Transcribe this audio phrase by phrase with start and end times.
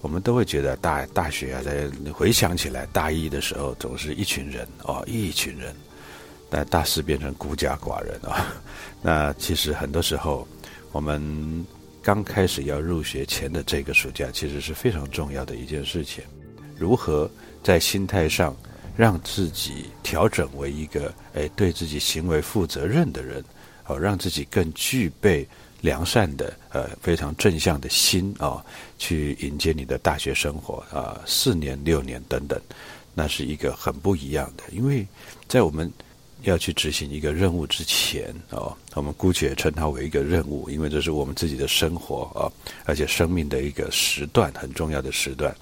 [0.00, 5.74] 我们都会觉得大大学啊，在回想起来，大一的时候总是一群人哦，一群人，
[6.48, 8.54] 但大四变成孤家寡人啊。
[9.02, 10.46] 那其实很多时候，
[10.92, 11.66] 我们
[12.00, 16.22] 刚开始要入学前的这个暑假，其实是非常重要的一件事情。
[16.76, 17.28] 如何
[17.62, 18.56] 在心态上
[18.96, 23.44] 让自己调整为一个哎对自己行为负责任的人，
[23.86, 25.46] 哦，让自己更具备。
[25.80, 28.64] 良善的，呃，非常正向的心啊，
[28.98, 32.60] 去迎接你的大学生活啊，四年、六年等等，
[33.14, 34.64] 那是一个很不一样的。
[34.72, 35.06] 因为
[35.46, 35.90] 在我们
[36.42, 42.50] 要去执行一个任务之前哦，我们姑且称它为一个任务，因为这是我们自己的生活啊，
[42.84, 45.54] 而且生命的一个时段，很重要的时段。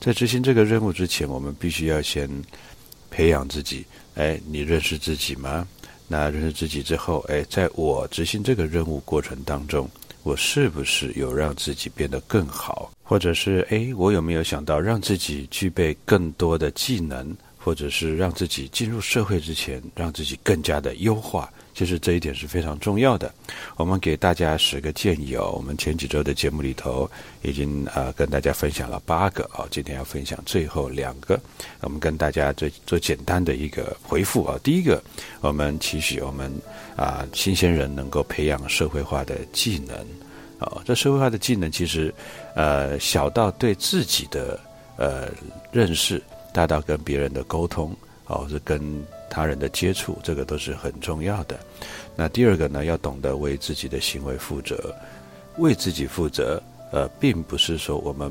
[0.00, 2.28] 在执行这个任务之前，我们必须要先
[3.10, 3.84] 培养自己。
[4.14, 5.66] 哎，你认识自己吗？
[6.12, 9.88] 那认识自己之后，哎，在我执行这个任务过程当中，
[10.24, 21.50] 我是不是有让自己变得更好，或者是哎，我有没有想到让自己具备更多的技能，或者是让自己进入社会之前，让自己更加的优化？
[21.74, 23.32] 其实这一点是非常重要的。
[23.76, 25.52] 我们给大家十个建议哦。
[25.56, 27.10] 我们前几周的节目里头
[27.42, 31.40] 已经呃跟大家分享了八个哦，今天要分享最后两个。
[31.80, 34.58] 我们跟大家做做简单的一个回复啊。
[34.62, 35.02] 第一个，
[35.40, 36.52] 我们期许我们
[36.94, 39.96] 啊新鲜人能够培养社会化的技能
[40.58, 40.82] 啊。
[40.84, 42.14] 这社会化的技能其实
[42.54, 44.60] 呃小到对自己的
[44.96, 45.28] 呃
[45.72, 46.22] 认识，
[46.52, 47.96] 大到跟别人的沟通
[48.26, 49.02] 哦，是跟。
[49.34, 51.58] 他人的接触，这个都是很重要的。
[52.14, 54.94] 那第二个呢，要懂得为自己的行为负责，
[55.56, 56.62] 为自己负责。
[56.92, 58.30] 呃，并不是说我们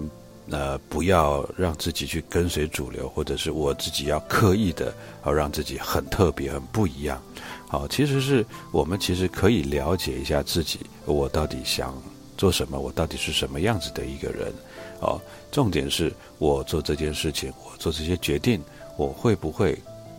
[0.52, 4.94] 呃不要让自己去跟随主流，或者是我自己要刻意的
[5.26, 7.20] 要让自己很特别、很不一样。
[7.68, 12.00] 好，其实是我们其实可以了解一下自己，我到底想
[12.38, 14.54] 做什么，我到底是什么样子的一个人。
[15.00, 15.20] 哦，
[15.52, 18.62] 重点是我做这件事情，我做这些决定，
[18.96, 19.76] 我会不会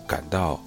[0.09, 0.60] 感到。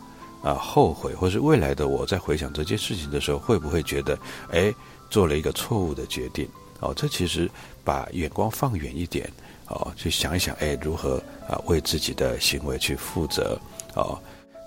[0.45, 4.16] 啊，后悔，或是未来的我在回想这件事情的时候，会不会觉得，
[4.51, 4.72] 哎，
[5.09, 6.47] 做了一个错误的决定？
[6.81, 7.50] 哦，这其实
[7.83, 9.28] 把眼光放远一点，
[9.69, 11.17] 哦，去想一想，哎，如何
[11.50, 13.59] 啊为自己的行为去负责？
[13.95, 14.19] 哦，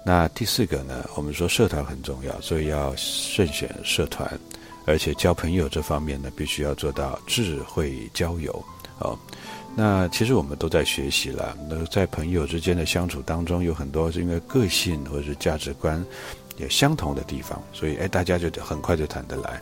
[0.05, 1.09] 那第四个呢？
[1.15, 4.28] 我们说社团很重要，所以要慎选社团，
[4.84, 8.53] 而且交朋友这方面呢，必须要做到智慧交友。
[8.99, 9.17] 哦。
[9.81, 11.56] 那其实我们都在学习了。
[11.71, 16.05] 那在朋友之间的相处当中，有很多是因为个性或者是价值观
[16.56, 19.61] 有相同的地方，所以哎，大家就很快就谈得来。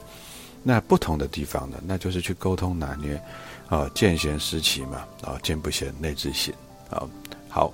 [0.62, 3.23] 那不同的地方呢，那就是去沟通拿捏
[3.69, 6.55] 啊，见贤思齐嘛，啊，见不贤内自省
[6.88, 7.06] 啊。
[7.50, 7.70] 好，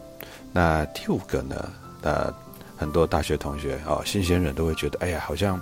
[0.52, 2.34] 那第五个呢，呃，
[2.76, 5.60] 很多大学同学啊，新鲜人都会觉得，哎呀，好像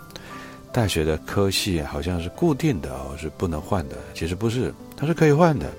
[0.72, 3.96] 大学的科系好像是固定的哦，是不能换的。
[4.14, 5.70] 其实不是，它是可以换的。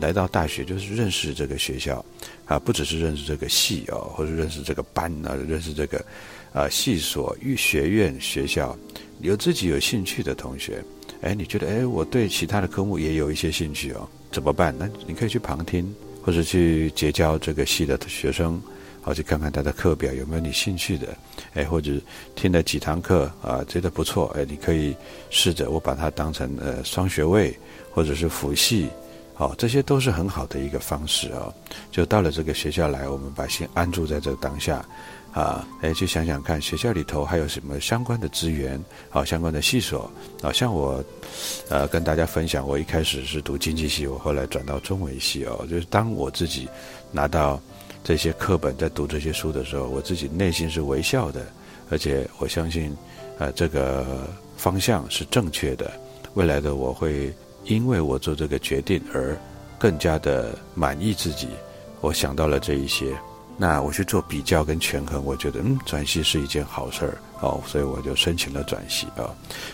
[0.00, 2.04] 来到大学就是认识这个学校，
[2.44, 6.04] 啊，不只是认识这个系哦，或者认识这个班啊，认识这个
[6.52, 8.76] 啊系所、育学院、学校，
[9.20, 10.82] 有自己有兴趣的同学，
[11.22, 14.74] 哎，你觉得哎，我对其他的科目也有一些兴趣哦，怎么办？
[14.78, 18.60] 那你可以去旁听，或者去结交这个系的学生，
[19.00, 21.16] 好去看看他的课表有没有你兴趣的，
[21.54, 21.92] 哎，或者
[22.34, 24.94] 听了几堂课啊，觉得不错，哎，你可以
[25.30, 27.56] 试着我把它当成呃双学位
[27.90, 28.88] 或者是辅系，
[29.36, 31.52] 好，这些都是很好的一个方式哦。
[31.92, 34.84] 就到了这个学校来，我们把心安住在这当下。
[35.32, 40.10] 啊，哎，去想想看，学校里头还有什么相关的资源，好，相关的系所，
[40.40, 41.04] 啊，像我，
[41.68, 46.66] 呃，跟大家分享，我一开始是读经济系，我后来转到中文系哦，就是当我自己
[47.12, 47.60] 拿到
[48.02, 51.44] 这些课本，在读这些书的时候，我自己内心是微笑的，
[51.90, 52.96] 而且我相信，
[53.36, 55.92] 呃，这个方向是正确的，
[56.32, 57.30] 未来的我会
[57.66, 59.36] 因为我做这个决定而
[59.78, 61.48] 更加的满意自己，
[62.00, 63.14] 我想到了这一些。
[63.58, 69.32] 那我去做比较跟权衡，我觉得嗯，转系是一件好事儿哦，所以我就申请了转系啊。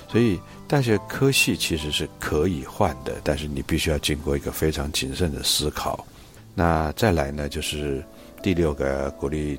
[0.08, 6.06] 所以大学科系其实是可以换的，但是你必须要经过一个非常谨慎的思考。
[6.54, 8.04] 那再来呢，就是
[8.40, 9.58] 第六个鼓励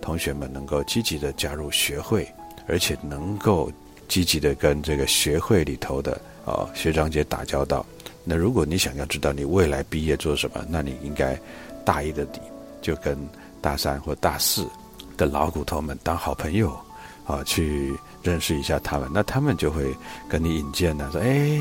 [0.00, 2.32] 同学们能够积极的加入学会，
[2.68, 3.72] 而且能够
[4.06, 7.84] 积极的跟这个学会里头的啊学长姐打交道。
[8.24, 11.38] 那如果你想要知道你未来毕业做什么，那你应该
[11.84, 12.40] 大一的底
[12.80, 13.16] 就跟。
[13.64, 14.68] 大三或大四
[15.16, 16.78] 的老骨头们当好朋友，
[17.24, 19.94] 啊，去认识一下他们，那他们就会
[20.28, 21.60] 跟你引荐呢，说，哎，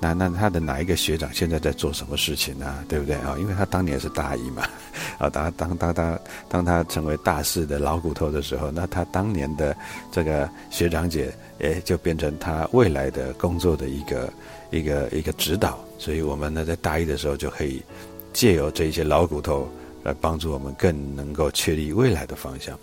[0.00, 2.82] 那那他的哪一个学长现在在做什么事情呢？
[2.88, 3.34] 对不对啊？
[3.38, 4.62] 因为他当年是大一嘛，
[5.18, 6.18] 啊，当当当当
[6.48, 9.76] 当他成为大四的老骨头的时候，那他当年的
[10.12, 14.32] 这个学长姐，哎，就变成他未来的工作的一个
[14.70, 17.82] 一个一个指导，所以我们呢，在大一的时候就可以
[18.32, 19.68] 借由这一些老骨头。
[20.04, 22.78] 来帮助我们更能够确立未来的方向。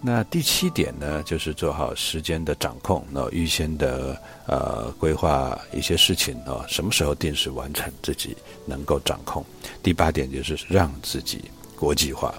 [0.00, 9.44] 那第七点呢，就是做好时间的掌控，那预先的呃规划一些事情啊，什么时候定时完成，自己能够掌控。
[9.82, 11.44] 第八点就是让自己
[11.76, 12.34] 国际化。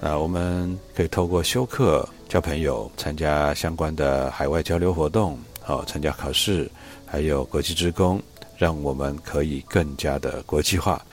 [0.00, 6.70] 啊，我们可以透过修课、交朋友、参加相关的海外交流活动，好参加考试，
[7.06, 8.22] 还有国际职工，
[8.58, 11.04] 让我们可以更加的国际化。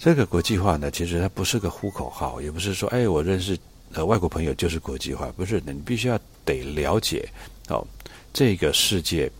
[0.00, 3.56] 这个国际化呢，其实它不是个呼口号，也不是说，哎，我认识
[3.94, 7.28] 呃外国朋友就是国际化，不是的，你必须要得了解
[7.68, 7.86] 哦，
[8.32, 9.30] 这个世界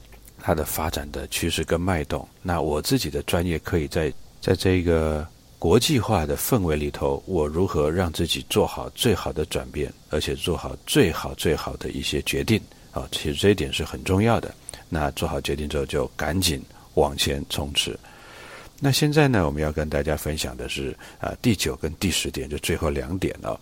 [0.40, 2.26] 它的发展的趋势跟脉动。
[2.42, 5.26] 那我自己的专业可以在在这个
[5.58, 12.60] 国际化的氛围里头，我如何让自己做好最好的转变，而且做好最好最好的一些决定
[12.92, 14.54] 啊，其实这一点是很重要的。
[14.88, 16.62] 那做好决定之后，就赶紧
[16.94, 17.98] 往前冲刺。
[18.78, 23.58] 那现在呢，我们要跟大家分享的是啊，第九跟第十点，就最后两点了。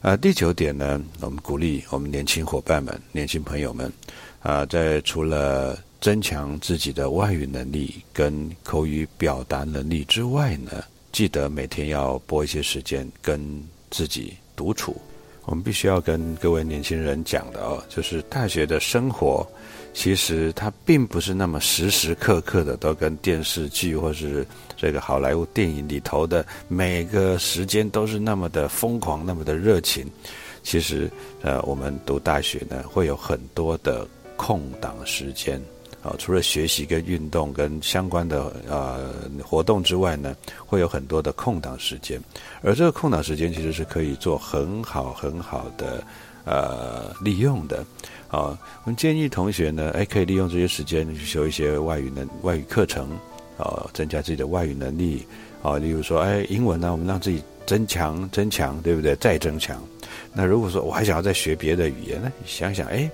[0.00, 3.92] 啊，第九点呢，我们鼓励我们年轻伙伴们、年轻朋友们，
[4.40, 13.40] 啊，在除了增强自己的外语能力跟口语表达能力之外呢，记得每天要拨一些时间跟
[13.90, 14.96] 自己独处。
[15.46, 19.44] 我们必须要跟各位年轻人讲的哦，就是大学的生活。
[19.94, 24.46] 其实它并不是那么时时刻刻的都跟电视剧或是
[24.78, 30.06] 这个好莱坞电影里头的每个时间都是那么的疯狂，那么的热情。
[30.62, 31.10] 其实，
[31.42, 35.60] 呃，我们读大学呢，会有很多的空档时间
[36.02, 42.20] 啊，除了学习跟运动跟相关的呃活动之外呢，会有很多的空档时间。
[42.62, 46.04] 而这个空档时间其实是可以做很好很好的
[46.44, 47.84] 呃利用的。
[48.28, 53.08] 啊，我们建议同学呢，哎，可以利用这些时间去修一些外语能外语课程，
[53.58, 55.26] 啊，增加自己的外语能力，
[55.62, 59.14] 啊，例如说，哎，英文呢，我们让自己增强增强，对不对？
[59.16, 59.82] 再增强。
[60.32, 63.10] 那如果说我还想要再学别的语言呢，想想，哎，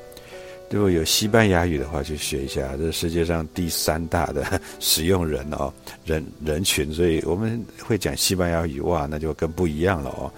[0.71, 5.73] 如果有西班牙语的话，去学一下，这是世界上第三大的 使用人哦，
[6.05, 10.31] 人人群，所以我们会讲西班牙语，哇，那就更不一样了哦，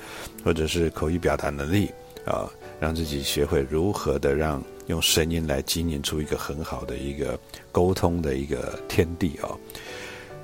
[0.45, 1.91] 或者是口语表达能力
[2.25, 2.49] 啊。
[2.81, 7.39] 让自己学会如何的让用声音来经营出一个很好的一个
[7.73, 9.59] 沟通的一个天地哦。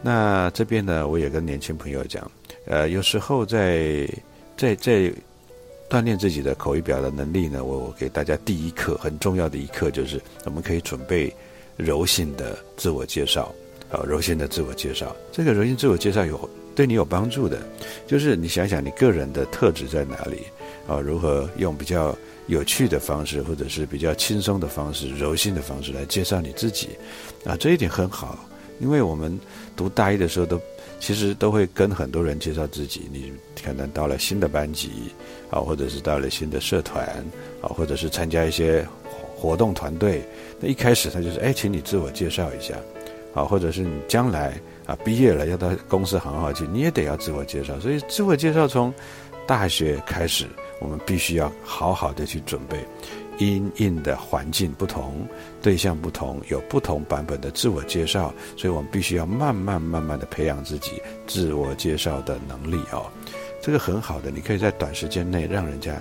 [0.02, 2.28] 那这边呢，我也跟年轻朋友讲，
[2.66, 4.08] 呃，有时候在
[4.56, 5.12] 在在
[5.88, 11.32] 锻炼自己的口语表达能力呢，我我给大家第一课很重要的一课就是，我们可以准备
[11.76, 13.54] 柔性的自我介绍
[13.92, 15.14] 啊，柔性的自我介绍。
[15.30, 17.62] 这个柔性自我介绍有对你有帮助的，
[18.06, 20.42] 就是你想想你个人的特质在哪里。
[20.92, 22.14] 啊，如何用比较
[22.48, 26.90] 有趣的方式，或者是比较轻松的方式、柔性的方式来介绍你自己？
[27.46, 28.38] 啊，这一点很好，
[28.78, 29.38] 因为我们
[29.74, 30.60] 读大一的时候都
[31.00, 33.08] 其实都会跟很多人介绍自己。
[33.10, 33.32] 你
[33.64, 34.90] 可能到了新的班级
[35.50, 37.06] 啊，或者是到了新的社团
[37.62, 38.86] 啊，或者是参加一些
[39.34, 40.22] 活动团队，
[40.60, 42.74] 那一开始他就是哎，请你自我介绍一下
[43.32, 47.80] 啊，或者是你将来啊毕业了要到公司行号去，你也得要自我介绍。
[47.80, 48.92] 所以自我介绍从
[49.46, 50.46] 大学开始。
[50.82, 52.84] 我们必须要好好的去准备。
[53.38, 55.26] 因应的环境不同，
[55.62, 63.06] 对象不同，有不同版本的自我介绍，所以我们必须要慢慢慢慢的培养自己自我介绍的能力哦。
[63.60, 66.00] 这个很好的，你可以在短时间内让人家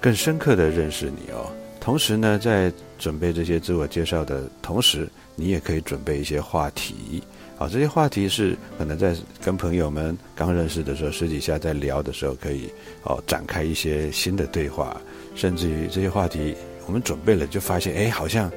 [0.00, 1.46] 更深刻的认识你哦。
[1.82, 7.20] 同时呢，在准备这些自我介绍的同时，你也可以准备一些话题。
[7.58, 12.70] 好，这些话题是可能在跟朋友们刚认识的时候，私底下在聊的时候，可以
[13.02, 14.96] 哦展开一些新的对话，
[15.34, 16.54] 甚至于这些话题。
[16.86, 18.48] 我们准备了，就发现，哎，好像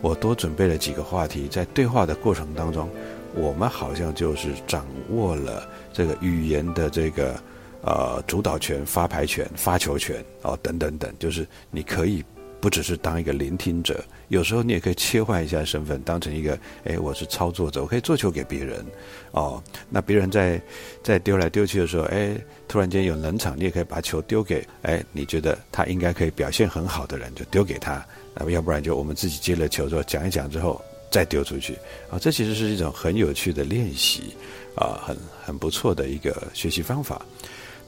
[0.00, 2.88] 我多准备了几个话题，在对话的过程当中，
[3.34, 7.38] 我们好像就是掌握了这个语言的这个
[7.82, 12.24] 呃主导权、发牌权、发球权哦，等等等，就是你可以。
[12.60, 18.84] 不只是当一个聆听者，有时候你也可以切换一下身份，当成一个，哎，我是操作者，我可以做球给别人，
[19.32, 20.60] 哦，那别人在
[21.02, 22.36] 在丢来丢去的时候，哎，
[22.68, 31.74] 突然间有冷场，你也可以把球丢给，哎，你觉得他应该可以表现很好的人，就丢给他，那么要不然就我们自己接了球之后讲一讲之后再丢出去，
[32.10, 34.34] 啊，这其实是一种很有趣的练习，
[34.74, 37.24] 啊，很很不错的一个学习方法。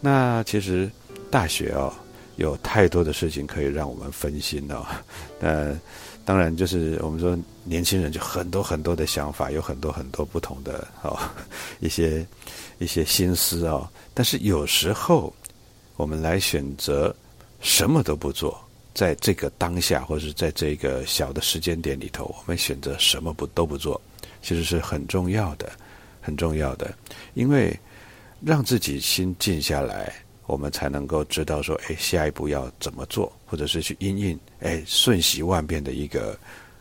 [0.00, 0.90] 那其实
[1.30, 1.92] 大学哦。
[2.36, 4.86] 有太多的事情可以让我们分心哦，
[5.38, 5.76] 那
[6.24, 11.18] 当然就是我们说年轻人就很多很多的想法，有很多很多不同的哦
[11.80, 12.26] 一些
[12.78, 13.88] 一些心思哦。
[14.14, 15.32] 但是有时候
[15.96, 17.14] 我们来选择
[17.60, 18.58] 什么都不做，
[18.94, 24.00] 在这个当下或者是在这个小的时间点里头，我们选择什么不都不做，
[24.42, 25.70] 其实是很重要的，
[26.20, 26.94] 很重要的，
[27.34, 27.78] 因为
[28.40, 30.12] 让自己心静下来。
[30.46, 36.36] 我们才能够知道说，哎，下一步要怎么做，或者是去应应，哎，瞬息万变的一个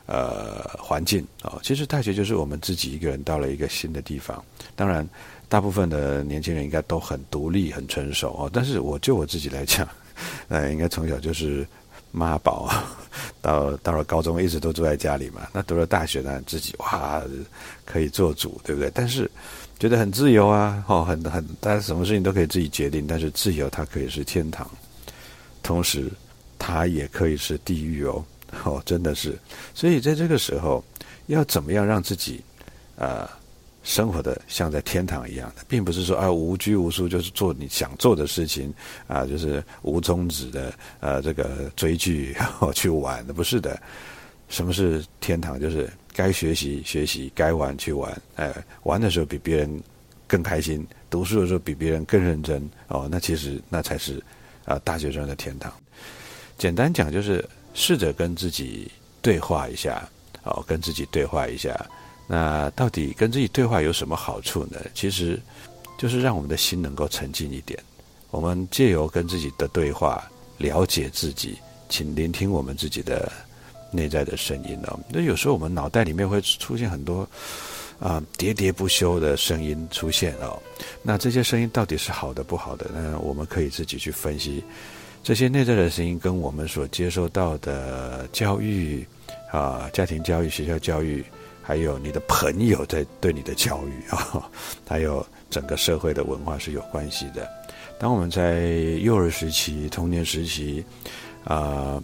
[0.08, 1.60] 呃环境啊。
[1.64, 4.44] 其实大学就是我们自己一个人到了一个新的地方。
[4.76, 5.08] 当然，
[5.48, 8.50] 大部分的年轻人应该都很独立、很成熟哦。
[8.52, 9.88] 但是我就我自己来讲，
[10.50, 11.66] 呃， 应该从小就是
[12.12, 12.68] 妈宝，
[13.42, 15.48] 到到了高中一直都住在家里嘛。
[15.54, 17.22] 那读了大学呢，自己哇
[17.86, 18.92] 可以做主，对不对？
[18.94, 19.30] 但是。
[19.82, 23.08] 觉得很自由啊，哦，很很，大家什么事情都可以自己决定。
[23.08, 24.70] 但是自由它可以是天堂，
[25.64, 26.08] 同时
[26.60, 28.24] 它也可以是地狱哦，
[28.64, 29.36] 哦，真的是。
[29.74, 30.84] 所以在这个时候，
[31.26, 32.44] 要怎么样让自己，
[32.96, 33.28] 呃，
[33.82, 38.72] 生活的像在天堂一样的，并不是说啊无拘无束，就是做你想做的事情
[39.08, 42.38] 啊，就是无终止的呃这个追剧
[42.76, 43.82] 去玩的，不是的。
[44.48, 45.60] 什么是天堂？
[45.60, 48.22] 就是该学习学习，该玩去玩。
[48.36, 48.54] 哎，
[48.84, 49.82] 玩的时候比别人
[50.28, 52.68] 更开心，读书的时候比别人更认真。
[52.88, 54.22] 哦，那其实那才是
[54.66, 55.72] 啊大学生的天堂。
[56.58, 58.92] 简单讲，就是试着跟自己
[59.22, 60.08] 对话一下。
[60.44, 61.86] 哦，跟自己对话一下。
[62.26, 64.80] 那到底跟自己对话有什么好处呢？
[64.94, 65.40] 其实
[66.00, 67.80] 就是让我们的心能够沉静一点。
[68.32, 70.28] 我们借由跟自己的对话，
[70.58, 71.58] 了解自己，
[71.90, 73.32] 请聆听我们自己的。
[73.92, 75.00] 内在的声音呢？
[75.10, 77.28] 那有时候我们脑袋里面会出现很多
[78.00, 80.58] 啊喋喋不休的声音出现哦。
[81.04, 82.90] 那这些声音到底是好的不好的？
[82.94, 84.64] 那我们可以自己去分析
[85.22, 89.06] 这些内在的声音跟我们所接受到的教育
[89.52, 91.24] 啊、家庭教育、学校教育，
[91.62, 94.50] 还有你的朋友在对你的教育啊，
[94.88, 97.48] 还有整个社会的文化是有关系的。
[98.00, 98.62] 当我们在
[99.02, 100.84] 幼儿时期、童年时期
[101.44, 102.02] 啊。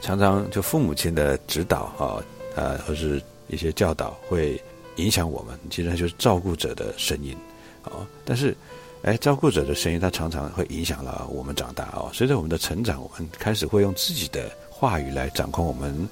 [0.00, 2.22] 常常就父母亲的指导啊，
[2.54, 4.60] 呃，或是一些教导会
[4.96, 5.58] 影响我们。
[5.70, 7.36] 其实就是照顾者的声音，
[7.82, 8.56] 啊，但是，
[9.02, 12.10] 哎，照顾者的声音，它常常会影响了我们长大哦。
[12.12, 16.08] 随着我们的成长，我们开始会用自己的话语来掌控我们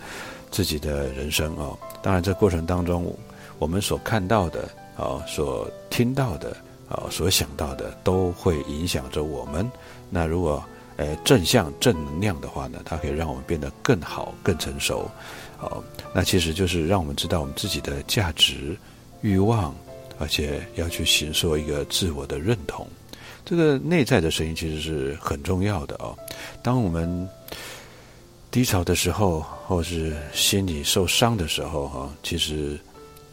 [0.50, 1.78] 自己的人生哦。
[2.02, 3.14] 当然，这过程当中，
[3.58, 6.56] 我们所看到的啊，所听到的
[6.88, 9.70] 啊，所想到的，都会影响着我们。
[10.10, 10.62] 那如果
[10.96, 15.10] 呃，正向正能量的话呢，它可以让我们变得更好、更成熟。
[15.56, 15.82] 好，
[16.14, 18.76] 那其实就是让我们知道我们自己的价值、
[19.20, 19.74] 欲望，
[20.18, 22.86] 而且要去形塑一个自我的认同。
[23.44, 26.16] 这个内在的声音其实是很重要的哦。
[26.62, 27.28] 当我们
[28.50, 32.78] 低潮的时候，或是心里受伤的时候，哈，其实。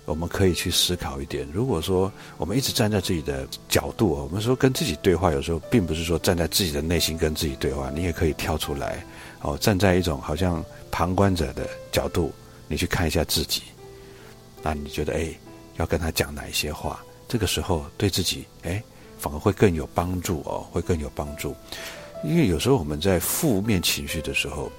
[0.05, 9.05] 我们可以去思考一点，如果说我们一直站在自己的角度，我们说跟自己对话，有时候并不是说站在自己的内心跟自己对话，你也可以跳出来，
[9.41, 12.33] 哦，站在一种好像旁观者的角度，
[12.67, 13.61] 你去看一下自己，
[14.61, 15.29] 那你觉得哎，
[15.77, 16.99] 要跟他讲哪一些话？
[17.27, 18.83] 这个时候对自己哎，
[19.17, 21.55] 反而会更有帮助哦，会更有帮助，
[22.23, 24.71] 因为有时候我们在负面情绪的时候。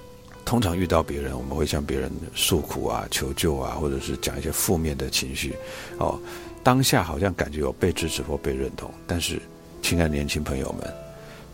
[0.45, 5.55] 通常遇到别人，我们会向别人诉苦啊、求救啊，或者是讲一些负面的情绪。
[5.97, 6.19] 哦，
[6.63, 9.41] 当下好像感觉有被支持或被认同，但是，
[9.81, 10.93] 亲爱的年轻朋友们，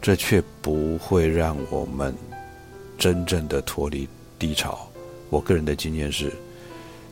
[0.02, 2.14] 这却不会让我们
[2.98, 4.88] 真正的脱离低潮。
[5.30, 6.34] 我个人的经验是，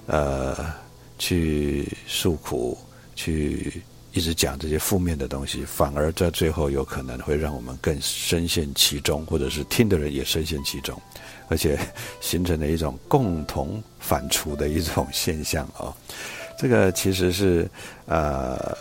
[0.08, 0.56] 呃，
[1.20, 2.78] 去诉苦，
[3.16, 3.82] 去
[4.18, 11.00] 一直讲这些负面的东西，反而在最后有可能会让我们更深陷其中，或者是听的人也深陷其中，
[11.50, 11.78] 而且
[12.20, 15.96] 形成了一种共同反刍的一种现象啊。
[16.58, 17.70] 这个其实是
[18.08, 18.76] 呃。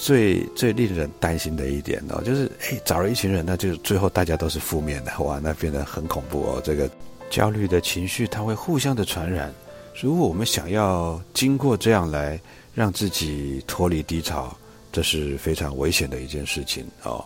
[0.00, 6.62] 最最令人担心的一点哦，就是哎，找了一群人，那就最后大家都是负面的，哇，那变得很恐怖哦。
[6.64, 6.88] 这个
[7.28, 9.52] 焦虑的情绪，它会互相的传染。
[10.00, 12.40] 如果我们想要经过这样来
[12.74, 14.56] 让自己脱离低潮，
[14.92, 17.24] 这是非常危险的一件事情哦。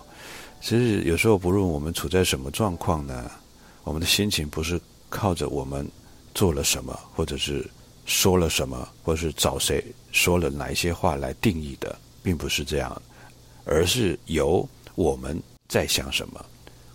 [0.61, 3.31] 其实有时候不论我们处在什么状况呢，
[3.85, 5.87] 我们的心情不是靠着我们
[6.35, 7.69] 做了什么，或者是
[8.07, 11.99] 说了什么，或者是找谁说了哪一些话来定义的。
[12.25, 13.03] 并不是这样，
[13.65, 16.41] 而是由我们在想什么，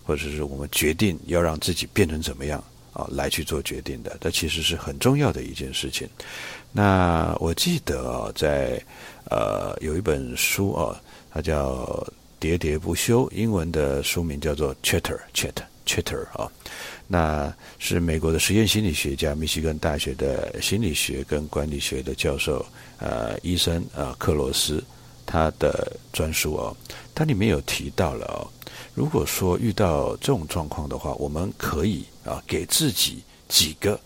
[0.02, 2.64] 或者是我们决定要让自己变成怎么样
[2.98, 4.18] 啊，来去做决定的。
[4.20, 6.06] 这其实是很重要的一件事情。
[6.72, 8.82] 那我记得啊，在
[9.30, 11.00] 呃有一本书啊，
[11.32, 11.84] 它叫
[12.44, 16.50] 《喋喋不休》，英文的书名叫做《Chatter Chatter Chatter》啊。
[17.06, 22.66] 那是美国的实验心理学家，密西根大学的心理学跟管理学的教授，
[22.98, 24.82] 呃，医生呃，克罗斯。
[25.30, 26.74] 他的专书哦，
[27.14, 28.48] 它里面有提到了哦，
[28.94, 34.00] 如果说遇到这种状况的话，我们可以啊给自己几个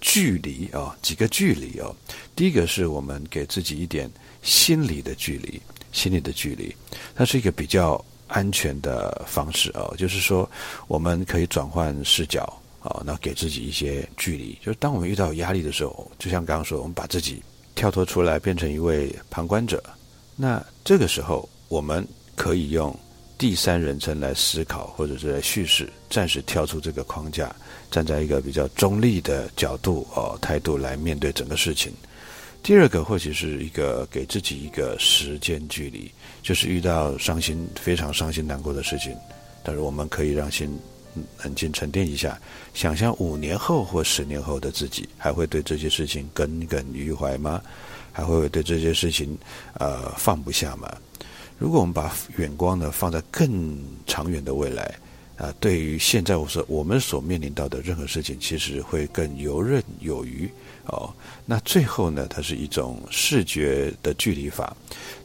[0.00, 1.94] 距离啊，几个距离哦。
[2.34, 4.10] 第一个是我们给自己一点
[4.42, 5.62] 心理的距离，
[5.92, 6.74] 心理的距离，
[7.14, 9.94] 它是一个比较安全的方式哦。
[9.96, 10.50] 就是说，
[10.88, 12.42] 我们可以转换视角
[12.80, 14.58] 啊，那给自己一些距离。
[14.60, 17.40] 就是当我们遇到压力的时候，就像刚刚说，我们把自己
[17.76, 19.80] 跳脱出来，变成一位旁观者。
[20.36, 22.94] 那这个时候，我们可以用
[23.38, 27.54] 第三人称来思考，或者是来叙事，暂时跳出这个框架，
[27.90, 31.92] 站在一个比较中立的角度哦态度来面对整个事情。
[32.62, 36.10] 第二个或许是一个给自己一个时间距离，
[36.42, 39.14] 就是遇到伤心、非常伤心难过的事情，
[39.62, 40.76] 但是我们可以让心
[41.42, 42.40] 冷静沉淀一下，
[42.72, 47.62] 想象五年后或十年后的自己，还会对这些事情耿耿于怀吗？
[48.14, 49.36] 还会对这些事情，
[49.74, 50.88] 呃，放不下嘛？
[51.58, 54.94] 如果我们把远光呢放在更长远的未来，
[55.36, 60.48] 啊，对于现在我说我们所面临到的任何事情，其实会更游刃有余
[60.86, 61.12] 哦。
[61.44, 64.76] 那最后呢，它是一种视觉的距离法，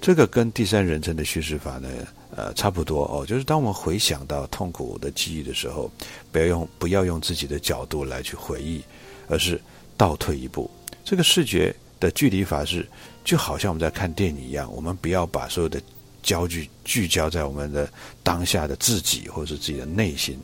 [0.02, 1.90] 这个跟第三人称的叙事法呢，
[2.36, 3.26] 呃，差不多哦。
[3.26, 5.92] 就是当我们回想到痛苦的记忆的时候，
[6.32, 8.82] 不要用不要用自己的角度来去回忆，
[9.28, 9.62] 而是
[9.96, 10.70] 倒退一步，
[11.04, 11.76] 这个视觉。
[12.00, 12.88] 的距离法是，
[13.24, 15.82] 就好像我们在看电影一样，我们不要把所有的
[16.22, 17.90] 焦距聚焦在我们的
[18.24, 20.40] 当下的自己或者是自己的内心，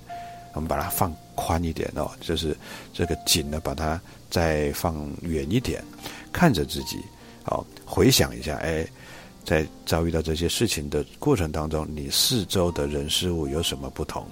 [0.54, 2.56] 我们把它放宽一点哦，就是
[2.94, 5.84] 这个紧呢，把它再放远一点，
[6.32, 7.00] 看着自己，
[7.44, 8.88] 好回想一下，哎，
[9.44, 14.26] 在遭遇到这些事情的过程当中，你四周的人事物有什么不同？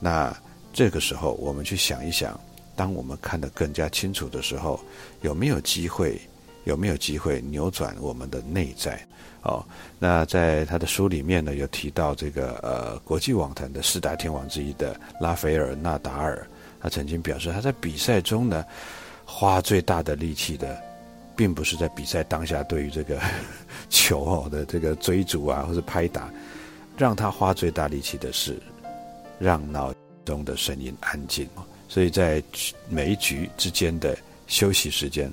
[0.00, 0.34] 那
[0.72, 2.38] 这个时候，我们去想一想，
[2.74, 4.80] 当我们看得更加清楚的时候，
[5.20, 6.20] 有没有机会？
[6.64, 9.04] 有没有机会扭转我们的内在？
[9.42, 9.64] 哦，
[9.98, 16.46] 那在他的书里面呢，有提到这个呃，国际网坛的四大天王之一的拉斐尔·纳达尔，
[16.80, 18.64] 他曾经表示，他在比赛中呢，
[19.24, 20.80] 花最大的力气的，
[21.34, 23.18] 并不是在比赛当下对于这个
[23.90, 26.32] 球哦的这个追逐啊，或者拍打，
[26.96, 28.56] 让他花最大力气的是
[29.40, 29.92] 让脑
[30.24, 31.48] 中的声音安静。
[31.88, 32.40] 所以在
[32.88, 35.28] 每一局之间的休息时间。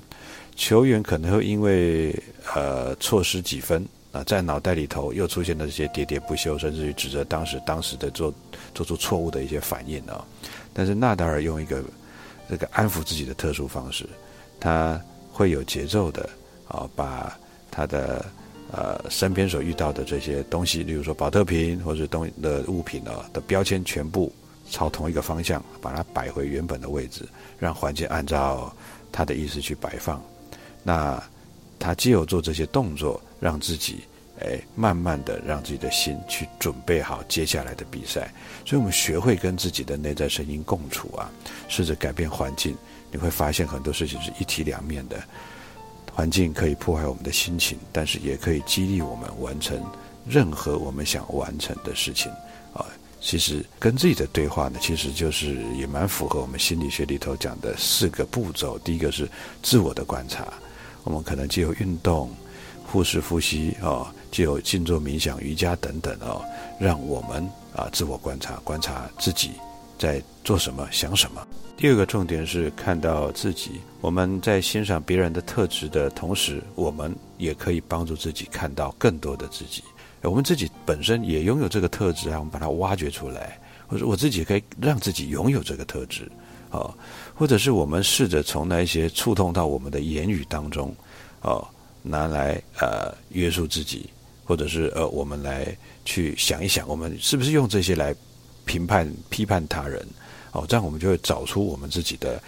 [0.60, 2.14] 球员可能会因为
[2.54, 8.32] 呃错失几分啊，在脑袋里头又出现了这些喋喋不休，甚至于指责当时当时的做
[8.74, 10.22] 做出错误的一些反应啊。
[10.74, 11.82] 但是纳达尔用一个
[12.50, 14.06] 这个安抚自己的特殊方式，
[14.60, 15.00] 他
[15.32, 16.28] 会有节奏的
[16.68, 17.34] 啊，把
[17.70, 18.22] 他的
[18.70, 24.30] 呃身边所遇到的这些东西，例如说保特瓶或者东的物品啊的标签，全部
[24.68, 27.26] 朝同一个方向把它摆回原本的位置，
[27.58, 28.70] 让环境按照
[29.10, 30.22] 他的意思去摆放。
[30.82, 31.22] 那
[31.78, 34.00] 他既有做这些动作，让自己
[34.40, 38.32] 哎慢慢的让自己的心去准备好接下来的比赛，
[38.64, 41.30] 所以我们学会跟自己的内在声音共处啊，
[41.68, 42.76] 试着改变环境，
[43.10, 45.22] 你会发现很多事情是一体两面的。
[46.12, 49.80] 环境可以破坏我们的心情，但是也可以激励我们完成
[50.26, 52.30] 任何我们想完成的事情
[52.74, 52.84] 啊。
[53.20, 58.78] 其实跟自己的对话呢，其实就是也蛮符合我们心理学里头讲的四个步骤。
[58.80, 59.30] 第一个是
[59.62, 60.52] 自我的观察。
[61.04, 62.30] 我们可能既有运动、
[62.86, 66.40] 腹式呼吸啊，既有静坐冥想、瑜伽等等啊，
[66.78, 69.52] 让我们啊自我观察，观察自己
[69.98, 71.46] 在做什么、想什么。
[71.76, 79.82] 第二个重点是看到自己，我们在欣赏别人的特质的同时，我们也可以帮助自己看到更多的自己。
[80.22, 83.58] 我们自己本身也拥有这个特质啊，我们把它挖掘出来，
[83.88, 86.30] 或者我自己可以让自己拥有这个特质，
[86.68, 86.94] 啊，
[87.40, 90.94] 或者是我们试着从那一些触痛到我们的言语当中，
[91.40, 91.66] 哦，
[92.02, 94.10] 拿来呃约束自己，
[94.44, 95.74] 或者是呃我们来
[96.04, 98.14] 去想一想，我们是不是用这些来
[98.66, 100.06] 评判批判他人，
[100.52, 102.38] 哦，这样我们就会找出我们自己的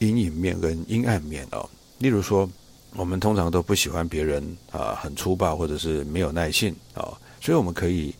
[0.00, 2.46] 阴影面跟阴暗面哦，例如说。
[2.94, 8.14] 我们通常都不喜欢别人啊很粗暴或者是没有耐性啊，所以我们可以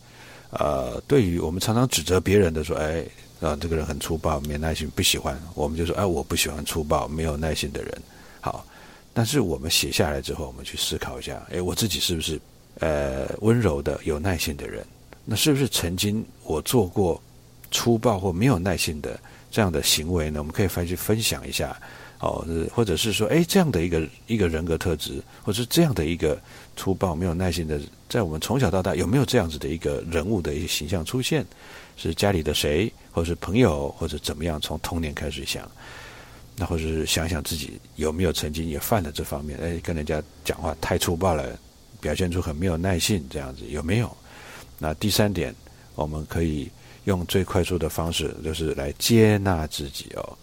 [0.49, 3.05] 呃，对于我们常常指责别人的说，哎
[3.43, 8.01] 啊这个人很粗暴没耐心不喜欢，我们就说哎我不喜欢粗暴没有耐心的人。
[8.39, 8.65] 好，
[9.13, 12.39] 但是我们写下来之后，我们去思考一下，哎我自己是不是
[12.79, 14.85] 呃温柔的有耐心的人？
[15.25, 17.21] 那是不是曾经我做过
[17.71, 19.19] 粗暴或没有耐心的
[19.51, 20.39] 这样的行为呢？
[20.39, 21.75] 我们可以翻去分享一下。
[22.19, 26.39] 哦，或者是说，哎，这样的一个一个人格特质，或者是这样的一个
[26.77, 27.77] 粗暴、没有耐心的，
[28.07, 31.45] 在我们从小到大有没有这样子的一个人物的一个形象出现？
[31.95, 34.59] 是家里的谁，或是朋友，或者怎么样？
[34.59, 35.69] 从童年开始想，
[36.55, 39.57] 那或者是想想自己有没有曾经也犯了这方面？
[39.59, 41.57] 哎，跟人家讲话太粗暴了，
[42.01, 44.17] 表现出很没有耐性，这样子有没有？
[44.77, 45.53] 那第三点，
[45.95, 46.69] 我们可以
[47.05, 50.37] 用最快速的方式，就是来接纳自己哦，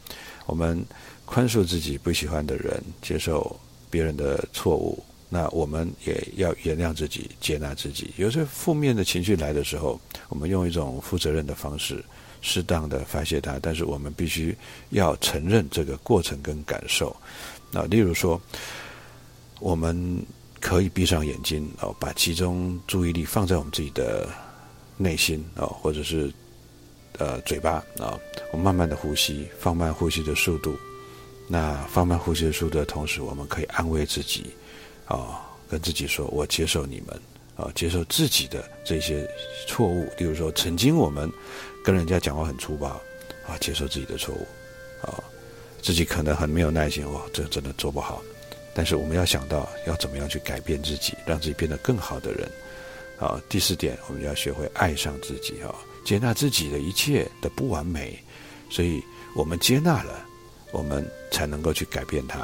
[0.47, 0.85] 我们。
[1.33, 3.57] 宽恕自己不喜欢的人，接受
[3.89, 5.01] 别人的错误，
[5.33, 8.13] 那我们也要原谅自己，接纳自己。
[8.17, 12.05] 有时候负面的情绪来的时候，我们用一种负责任的方式，
[12.43, 13.57] 适当的发泄它。
[13.63, 14.57] 但是我们必须
[14.89, 17.17] 要承认这个过程跟感受。
[17.71, 18.41] 那例如说，
[19.61, 20.21] 我们
[20.59, 24.29] 可以闭上眼睛哦，把集中注意力放在我们自己的
[24.97, 26.33] 内心哦，或者是
[27.19, 28.19] 呃嘴巴啊，
[28.51, 30.77] 我们慢慢的呼吸，放慢呼吸的速度。
[31.47, 34.47] 那放慢呼吸的速度的同时，我们可以安慰自己，
[35.11, 37.21] 啊，跟自己说：“我接受你们，
[37.57, 39.29] 啊，接受自己的这些
[39.67, 40.05] 错误。
[40.17, 41.31] 例如说，曾经我们
[41.85, 42.89] 跟人家讲话很粗暴，
[43.47, 44.47] 啊，接受自己的错误，
[45.03, 45.23] 啊，
[45.83, 48.23] 自己可能很没有耐心，哇，这真的做不好。
[48.73, 52.49] 但是我们要想到要怎么样去改变自己，让自己变得更好的人。
[53.19, 58.19] 啊，第四点，我们要学会爱上自己，啊，接纳自己的一切的不完美。
[58.71, 59.03] 所以
[59.35, 60.27] 我们接纳了。
[60.73, 62.39] 我们才能够去改变它，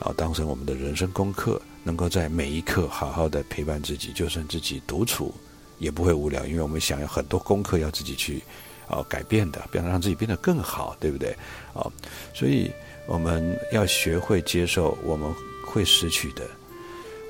[0.00, 5.34] 啊，当成我们的人生功课，能够在每一刻好好的陪伴自己，就算自己独处
[5.78, 8.42] 也不会无聊，因为我们想要很多功课要自己去，
[8.88, 11.30] 啊，改变的，变让自己变得更好，对不对？
[11.74, 11.90] 啊，
[12.34, 12.70] 所以
[13.06, 15.32] 我们要学会接受我们
[15.66, 16.42] 会失去的，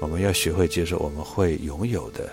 [0.00, 2.28] 我们要学会接受我们会拥有的，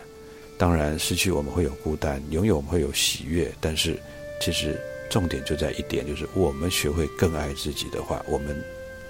[0.58, 4.00] 当然失去我们会有孤单，拥有我们会有喜悦，但是
[4.42, 4.80] 其实。
[5.10, 8.62] 重点就在一点，就是我们学会更爱自己的话，我们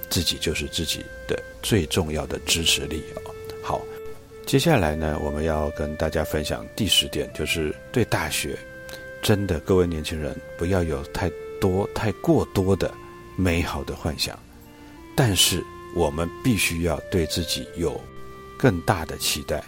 [0.09, 3.21] 自己就是自己的最重要的支持力啊。
[3.61, 3.81] 好，
[4.45, 8.57] 接下来呢，我们要跟大家分享第十点，就是对大学，
[9.21, 12.93] 真的各位年轻人不要有太多、太过多的
[13.35, 14.37] 美好的幻想，
[15.15, 15.63] 但是
[15.95, 17.99] 我们必须要对自己有
[18.57, 19.63] 更大的期待，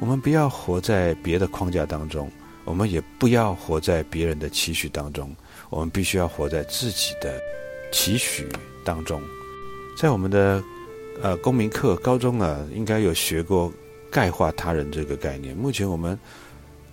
[0.00, 2.30] 我们不要活在别的框架当中，
[2.64, 5.34] 我们也不要活在别人的期许当中。
[5.70, 7.38] 我们必须要活在自己的
[7.92, 8.48] 期许
[8.84, 9.20] 当中，
[9.98, 10.62] 在我们的
[11.20, 13.72] 呃公民课高中啊，应该有学过
[14.12, 15.56] 概化他人这个概念。
[15.56, 16.16] 目前我们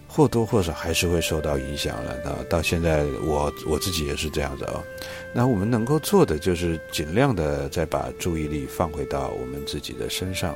[0.08, 2.40] 或多或少还是会受到影响了啊。
[2.50, 4.84] 到现在我我自己也是这样子啊。
[5.36, 10.56] 那我们能够做的就是尽量的再把注意力放回到我们自己的身上。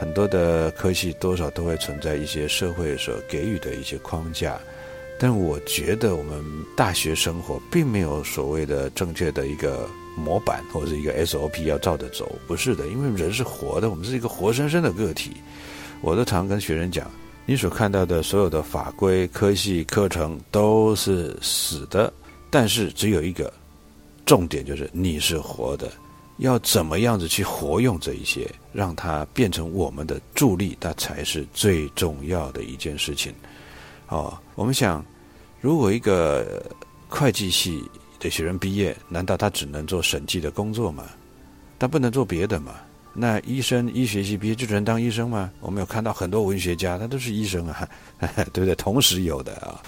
[0.00, 4.58] 很多的科系多少都会存在一些社会所给予的一些框架。
[5.18, 6.42] 但我觉得我们
[6.74, 9.86] 大学生活并没有所谓的正确的一个
[10.16, 15.32] 模板或者一个 SOP 要照着走，不是的，因为人是活的，我们是一个活生生的个体。
[16.00, 17.10] 我都常跟学生讲，
[17.46, 22.12] 你所看到的所有的法规、科系、课程都是死的，
[22.50, 23.52] 但是只有一个
[24.24, 25.90] 重点，就是你是活的，
[26.38, 33.32] 要怎么样子去活用这一些，让它变成我们的助力，那才是最重要的一件事情。
[34.08, 35.04] 哦，我们想，
[35.60, 36.62] 如果一个
[37.08, 37.82] 会计系
[38.18, 41.04] 这些人毕业，难道他只能做审计的工作吗？
[41.78, 42.76] 他不能做别的吗？
[43.12, 45.50] 那医生医学系毕业就只能当医生吗？
[45.60, 47.88] 我们有看到很多文学家，他都是医生啊，
[48.52, 48.74] 对不对？
[48.74, 49.82] 同时有的啊。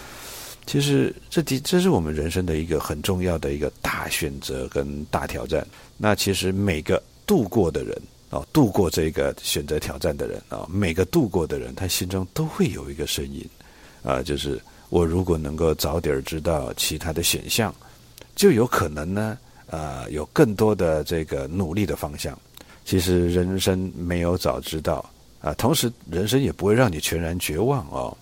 [0.67, 5.67] 其实这的这是我们人生的一个很重要的一个大选择跟大挑战。
[5.97, 7.99] 那其实每个度过的人
[8.31, 13.47] 啊，度过这个选择挑战的人啊，每个度过的人，他心中都会有一个声音。
[14.03, 14.61] 啊，就是
[14.91, 17.75] 我如果能够早点知道其他的选项，
[18.39, 22.39] 就有可能呢，呃，有更多的这个努力的方向。
[22.85, 25.05] 其实人生没有早知道
[25.41, 28.17] 啊，同时人生也不会让你全然绝望哦。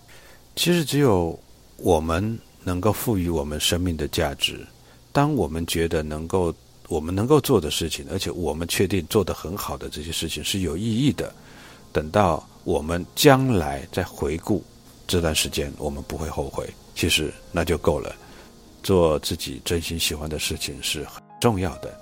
[0.55, 1.39] 其实只有
[1.77, 4.65] 我们能够赋予我们生命的价值。
[5.13, 6.51] 当我们觉得能够
[6.87, 11.31] 我们能够做的事情，而且我们确定做得很好的这些事情是有意义的，
[11.93, 14.63] 等到我们将来再回顾
[15.07, 16.67] 这段时间，我们不会后悔。
[16.95, 18.15] 其实那就够了。
[18.87, 21.93] 做自己真心喜欢的事情是很重要的。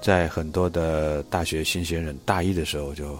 [0.00, 3.18] 在很多的大学新鲜人大一的时候，就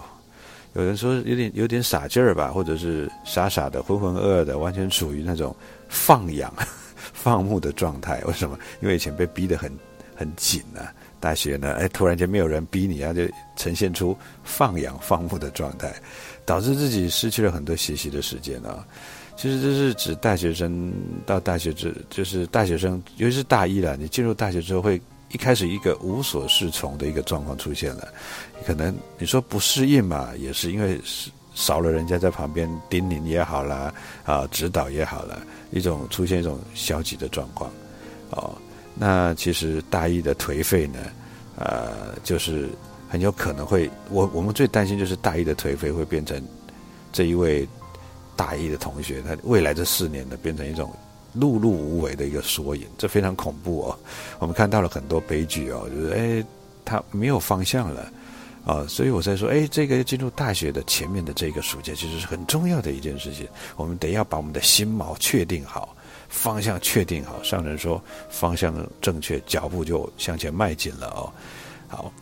[0.73, 5.55] 有人说有点有点傻劲儿吧，或者是傻傻的、浑浑噩噩的，完全处于那种
[5.87, 6.51] 放养、
[7.13, 8.19] 放牧的状态。
[8.25, 8.57] 为什么？
[8.81, 9.71] 因为以前被逼得很
[10.15, 10.89] 很紧啊。
[11.19, 13.21] 大学呢，哎，突然间没有人逼你啊，就
[13.55, 15.93] 呈现出放养、放牧的状态，
[16.45, 18.83] 导致自己失去了很多学习的时间啊。
[19.35, 20.93] 其实这是指大学生
[21.25, 25.01] 到大学之，就是大学生，尤其是大一了，你进入大学之后会。
[25.31, 28.07] 一开始一个无所适从的一个状况出现了，
[28.67, 31.01] 可能你说不适应嘛，也是因为
[31.55, 33.91] 少了人家在旁边叮咛也好啦，
[34.25, 35.41] 啊指导也好了，
[35.71, 37.71] 一种出现一种消极的状况，
[38.29, 38.55] 哦，
[38.93, 40.99] 那其实大一的颓废呢，
[41.55, 42.69] 呃，就是
[43.09, 46.39] 很有可能会，我我们最担心就是大一的颓废会变成
[47.11, 47.67] 这一位
[48.35, 50.91] 大一的同学，他未来这四年呢变成一种。
[51.35, 53.99] 碌碌无为的一个缩影，这非常恐怖哦。
[54.37, 56.45] 我们看到了很多悲剧哦，就是哎，
[56.85, 58.07] 他没有方向了
[58.63, 58.85] 啊。
[58.87, 63.47] 所以我在说，哎，这个进入大学的前面的这个暑假，其实是很重要的一件事情。
[63.75, 65.95] 我们得要把我们的心锚确定好，
[66.29, 67.41] 方向确定好。
[67.41, 71.33] 上人说，方向正确，脚步就向前迈进了哦。
[71.87, 72.13] 好。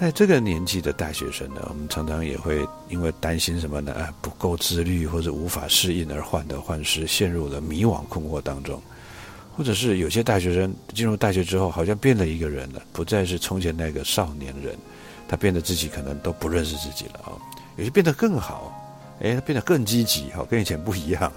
[0.00, 3.92] 在这个年纪的大学生呢，我们常常也会因为担心什么呢？
[3.92, 8.80] 啊，不够自律或者无法适应而患得患失，陷入了迷惘困惑当中。
[9.54, 14.74] 或者是有些大学生进入大学之后，好像变了一个人了，不再是从前那个少年人，
[15.28, 17.36] 他变得自己可能都不认识自己了啊。
[17.76, 18.72] 有些变得更好，
[19.20, 21.30] 哎，变得更积极，哈，跟以前不一样。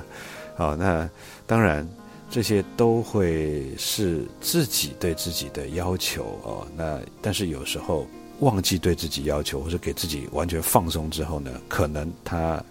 [0.56, 1.10] 好，那
[1.46, 1.86] 当然
[2.32, 6.66] 这些都会是自己对自己的要求哦。
[6.78, 8.08] 那但是有时候。
[8.44, 12.64] 忘记对自己要求，或者给自己完全放松之后呢，可能他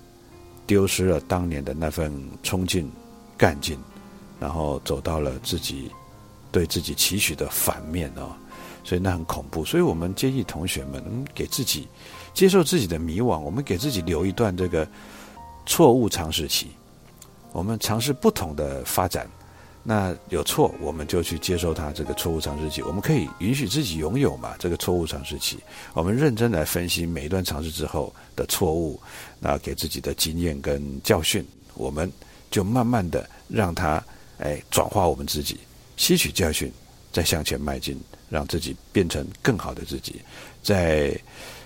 [0.66, 2.88] 丢失了当年的那份冲劲、
[3.36, 3.78] 干劲，
[4.38, 5.90] 然后走到了自己
[6.50, 8.30] 对自己期许的反面哦，
[8.84, 9.64] 所以那很恐怖。
[9.64, 11.02] 所以我们建议同学们，
[11.34, 11.88] 给自己
[12.32, 14.86] 接受自己的迷惘，我们给自己留一段这个
[15.66, 16.68] 错误尝试期，
[17.52, 19.28] 我们尝试不同的发展。
[19.84, 22.80] 那有错，我们就去接受它这个错误尝试期。
[22.82, 24.54] 我们可以允许自己拥有嘛？
[24.58, 25.58] 这个错误尝试期，
[25.92, 29.00] 我们认真来分析每一段尝试之后的错误，
[29.40, 32.10] 那给自己的经验跟教训，我们
[32.48, 34.00] 就慢慢的让它
[34.38, 35.58] 哎转化我们自己，
[35.96, 36.72] 吸取教训，
[37.10, 40.22] 再向前迈进，让自己变成更好的自己。
[40.62, 41.12] 在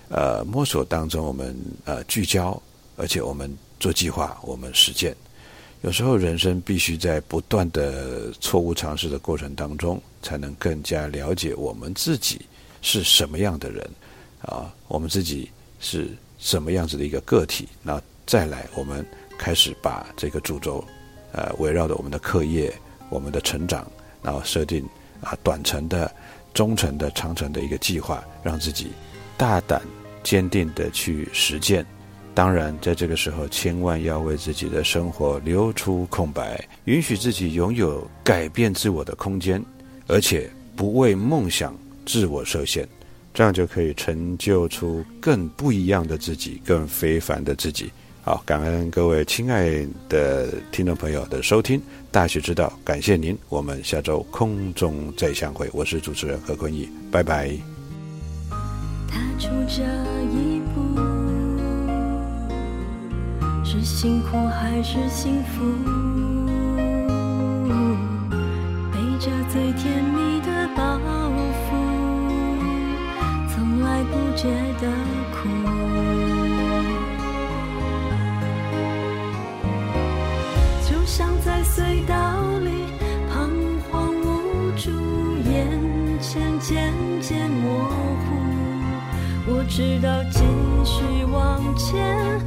[0.09, 2.59] 呃摸索当中，我们呃聚焦，
[2.95, 5.15] 而且我们做计划，我们实践。
[5.81, 12.41] 有时候人生必须在不断的错误尝试的过程当中，才能更加了解我们自己
[12.81, 13.87] 是什么样的人，
[14.41, 16.09] 啊，我们自己是
[16.39, 17.69] 什么样子的一个个体。
[17.83, 19.05] 那再来，我们
[19.37, 20.83] 开始把这个主轴，
[21.31, 22.73] 呃，围绕着我们的课业、
[23.09, 23.89] 我们的成长，
[24.23, 24.83] 然后设定
[25.21, 26.11] 啊短程的、
[26.53, 28.87] 中程的、长程的一个计划，让自己
[29.37, 29.81] 大胆、
[30.23, 31.85] 坚定的去实践。
[32.37, 39.59] 当然，在这个时候，千万要为自己的生活留出空白，允许自己拥有改变自我的空间，
[40.05, 42.87] 而且不为梦想自我设限，
[43.33, 47.91] 这样就可以成就出更不一样的自己，更非凡的自己。
[48.21, 55.67] 好，感恩各位亲爱的听众朋友的收听，大学之道，感谢您，我们下周空中再相会。
[55.73, 57.49] 我是主持人何坤义，拜拜。
[59.09, 59.81] 踏出这
[60.31, 60.56] 一
[63.69, 65.61] 是辛苦还是幸福？
[68.93, 70.97] 背着最甜蜜的包
[71.67, 71.75] 袱，
[73.49, 74.47] 从来不觉
[74.79, 74.87] 得
[75.33, 75.49] 苦。
[80.89, 82.15] 就像在隧道
[82.59, 82.85] 里
[83.29, 83.51] 彷
[83.91, 84.91] 徨无助，
[85.43, 85.67] 眼
[86.21, 88.27] 前渐渐模糊。
[89.49, 90.39] 我知道继
[90.85, 92.39] 续往前。